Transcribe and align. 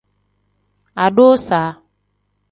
Adusa. 1.05 1.61